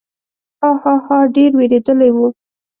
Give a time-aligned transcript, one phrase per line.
[0.61, 2.17] ها، ها، ها، ډېر وېرېدلی و.